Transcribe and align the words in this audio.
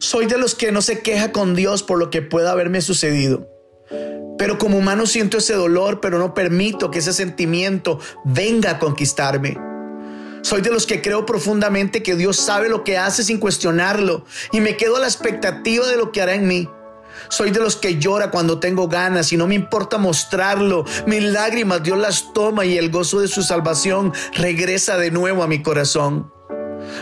Soy 0.00 0.24
de 0.24 0.38
los 0.38 0.54
que 0.54 0.72
no 0.72 0.80
se 0.80 1.00
queja 1.00 1.30
con 1.30 1.54
Dios 1.54 1.82
por 1.82 1.98
lo 1.98 2.08
que 2.08 2.22
pueda 2.22 2.52
haberme 2.52 2.80
sucedido. 2.80 3.46
Pero 4.38 4.56
como 4.56 4.78
humano 4.78 5.04
siento 5.04 5.36
ese 5.36 5.52
dolor, 5.52 6.00
pero 6.00 6.18
no 6.18 6.32
permito 6.32 6.90
que 6.90 7.00
ese 7.00 7.12
sentimiento 7.12 8.00
venga 8.24 8.70
a 8.70 8.78
conquistarme. 8.78 9.58
Soy 10.40 10.62
de 10.62 10.70
los 10.70 10.86
que 10.86 11.02
creo 11.02 11.26
profundamente 11.26 12.02
que 12.02 12.16
Dios 12.16 12.38
sabe 12.38 12.70
lo 12.70 12.82
que 12.82 12.96
hace 12.96 13.22
sin 13.22 13.36
cuestionarlo 13.36 14.24
y 14.52 14.60
me 14.60 14.78
quedo 14.78 14.96
a 14.96 15.00
la 15.00 15.06
expectativa 15.06 15.86
de 15.86 15.98
lo 15.98 16.12
que 16.12 16.22
hará 16.22 16.32
en 16.32 16.48
mí. 16.48 16.66
Soy 17.28 17.50
de 17.50 17.60
los 17.60 17.76
que 17.76 17.98
llora 17.98 18.30
cuando 18.30 18.58
tengo 18.58 18.88
ganas 18.88 19.34
y 19.34 19.36
no 19.36 19.46
me 19.46 19.54
importa 19.54 19.98
mostrarlo. 19.98 20.86
Mis 21.06 21.24
lágrimas 21.24 21.82
Dios 21.82 21.98
las 21.98 22.32
toma 22.32 22.64
y 22.64 22.78
el 22.78 22.90
gozo 22.90 23.20
de 23.20 23.28
su 23.28 23.42
salvación 23.42 24.14
regresa 24.32 24.96
de 24.96 25.10
nuevo 25.10 25.42
a 25.42 25.46
mi 25.46 25.60
corazón. 25.62 26.32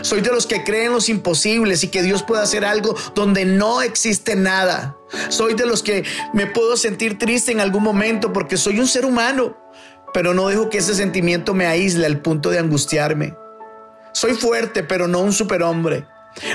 Soy 0.01 0.21
de 0.21 0.31
los 0.31 0.47
que 0.47 0.63
creen 0.63 0.91
los 0.91 1.09
imposibles 1.09 1.83
y 1.83 1.89
que 1.89 2.01
Dios 2.01 2.23
puede 2.23 2.41
hacer 2.41 2.65
algo 2.65 2.95
donde 3.15 3.45
no 3.45 3.81
existe 3.81 4.35
nada. 4.35 4.97
Soy 5.29 5.53
de 5.53 5.65
los 5.65 5.83
que 5.83 6.03
me 6.33 6.47
puedo 6.47 6.77
sentir 6.77 7.17
triste 7.17 7.51
en 7.51 7.59
algún 7.59 7.83
momento 7.83 8.33
porque 8.33 8.57
soy 8.57 8.79
un 8.79 8.87
ser 8.87 9.05
humano, 9.05 9.57
pero 10.13 10.33
no 10.33 10.47
dejo 10.47 10.69
que 10.69 10.79
ese 10.79 10.95
sentimiento 10.95 11.53
me 11.53 11.65
aísle 11.65 12.05
al 12.05 12.21
punto 12.21 12.49
de 12.49 12.59
angustiarme. 12.59 13.35
Soy 14.13 14.33
fuerte, 14.33 14.83
pero 14.83 15.07
no 15.07 15.19
un 15.19 15.33
superhombre. 15.33 16.07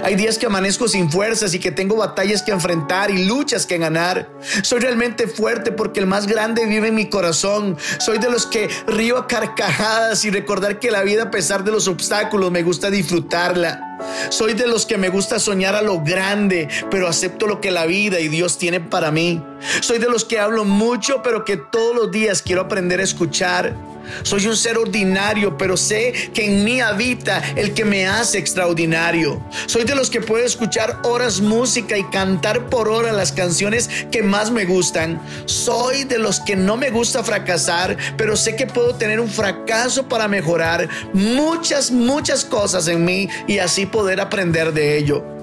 Hay 0.02 0.14
días 0.14 0.38
que 0.38 0.46
amanezco 0.46 0.88
sin 0.88 1.10
fuerzas 1.10 1.52
y 1.54 1.58
que 1.58 1.70
tengo 1.70 1.96
batallas 1.96 2.42
que 2.42 2.52
enfrentar 2.52 3.10
y 3.10 3.24
luchas 3.24 3.66
que 3.66 3.78
ganar. 3.78 4.30
Soy 4.62 4.80
realmente 4.80 5.26
fuerte 5.26 5.72
porque 5.72 6.00
el 6.00 6.06
más 6.06 6.26
grande 6.26 6.64
vive 6.66 6.88
en 6.88 6.94
mi 6.94 7.08
corazón. 7.08 7.76
Soy 7.98 8.18
de 8.18 8.30
los 8.30 8.46
que 8.46 8.68
río 8.86 9.18
a 9.18 9.26
carcajadas 9.26 10.24
y 10.24 10.30
recordar 10.30 10.78
que 10.78 10.90
la 10.90 11.02
vida 11.02 11.24
a 11.24 11.30
pesar 11.30 11.64
de 11.64 11.72
los 11.72 11.88
obstáculos 11.88 12.50
me 12.50 12.62
gusta 12.62 12.90
disfrutarla. 12.90 13.98
Soy 14.30 14.54
de 14.54 14.66
los 14.66 14.86
que 14.86 14.98
me 14.98 15.08
gusta 15.08 15.38
soñar 15.38 15.74
a 15.74 15.82
lo 15.82 16.02
grande, 16.02 16.68
pero 16.90 17.08
acepto 17.08 17.46
lo 17.46 17.60
que 17.60 17.70
la 17.70 17.86
vida 17.86 18.20
y 18.20 18.28
Dios 18.28 18.58
tiene 18.58 18.80
para 18.80 19.10
mí. 19.10 19.42
Soy 19.80 19.98
de 19.98 20.08
los 20.08 20.24
que 20.24 20.38
hablo 20.38 20.64
mucho, 20.64 21.22
pero 21.22 21.44
que 21.44 21.56
todos 21.56 21.94
los 21.94 22.10
días 22.10 22.42
quiero 22.42 22.62
aprender 22.62 23.00
a 23.00 23.04
escuchar. 23.04 23.74
Soy 24.22 24.46
un 24.46 24.56
ser 24.56 24.78
ordinario, 24.78 25.56
pero 25.56 25.76
sé 25.76 26.12
que 26.32 26.46
en 26.46 26.64
mí 26.64 26.80
habita 26.80 27.42
el 27.56 27.74
que 27.74 27.84
me 27.84 28.06
hace 28.06 28.38
extraordinario. 28.38 29.42
Soy 29.66 29.84
de 29.84 29.94
los 29.94 30.10
que 30.10 30.20
puedo 30.20 30.44
escuchar 30.44 31.00
horas 31.04 31.40
música 31.40 31.96
y 31.96 32.04
cantar 32.04 32.68
por 32.68 32.88
hora 32.88 33.12
las 33.12 33.32
canciones 33.32 33.88
que 34.10 34.22
más 34.22 34.50
me 34.50 34.64
gustan. 34.64 35.20
Soy 35.46 36.04
de 36.04 36.18
los 36.18 36.40
que 36.40 36.56
no 36.56 36.76
me 36.76 36.90
gusta 36.90 37.24
fracasar, 37.24 37.96
pero 38.16 38.36
sé 38.36 38.56
que 38.56 38.66
puedo 38.66 38.94
tener 38.94 39.20
un 39.20 39.28
fracaso 39.28 40.08
para 40.08 40.28
mejorar 40.28 40.88
muchas, 41.12 41.90
muchas 41.90 42.44
cosas 42.44 42.88
en 42.88 43.04
mí 43.04 43.28
y 43.46 43.58
así 43.58 43.86
poder 43.86 44.20
aprender 44.20 44.72
de 44.72 44.98
ello. 44.98 45.33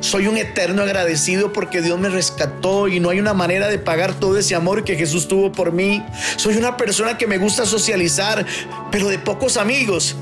Soy 0.00 0.26
un 0.26 0.36
eterno 0.36 0.82
agradecido 0.82 1.52
porque 1.52 1.82
Dios 1.82 1.98
me 1.98 2.08
rescató 2.08 2.88
y 2.88 3.00
no 3.00 3.10
hay 3.10 3.20
una 3.20 3.34
manera 3.34 3.68
de 3.68 3.78
pagar 3.78 4.14
todo 4.14 4.38
ese 4.38 4.54
amor 4.54 4.84
que 4.84 4.96
Jesús 4.96 5.28
tuvo 5.28 5.52
por 5.52 5.72
mí. 5.72 6.04
Soy 6.36 6.56
una 6.56 6.76
persona 6.76 7.18
que 7.18 7.26
me 7.26 7.38
gusta 7.38 7.66
socializar, 7.66 8.46
pero 8.90 9.08
de 9.08 9.18
pocos 9.18 9.56
amigos. 9.56 10.16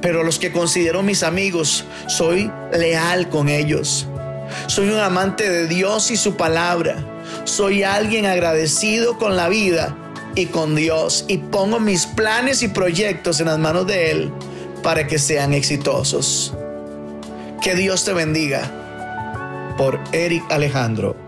Pero 0.00 0.22
los 0.22 0.38
que 0.38 0.52
considero 0.52 1.02
mis 1.02 1.22
amigos, 1.22 1.84
soy 2.06 2.50
leal 2.72 3.28
con 3.28 3.48
ellos. 3.48 4.06
Soy 4.66 4.88
un 4.88 4.98
amante 4.98 5.50
de 5.50 5.66
Dios 5.66 6.10
y 6.10 6.16
su 6.16 6.36
palabra. 6.36 7.04
Soy 7.44 7.82
alguien 7.82 8.26
agradecido 8.26 9.18
con 9.18 9.36
la 9.36 9.48
vida 9.48 9.96
y 10.34 10.46
con 10.46 10.76
Dios 10.76 11.24
y 11.28 11.38
pongo 11.38 11.80
mis 11.80 12.06
planes 12.06 12.62
y 12.62 12.68
proyectos 12.68 13.40
en 13.40 13.46
las 13.46 13.58
manos 13.58 13.86
de 13.86 14.10
Él 14.10 14.32
para 14.82 15.06
que 15.06 15.18
sean 15.18 15.52
exitosos. 15.54 16.54
Que 17.62 17.74
Dios 17.74 18.04
te 18.04 18.12
bendiga. 18.12 18.62
Por 19.76 19.98
Eric 20.12 20.44
Alejandro. 20.50 21.27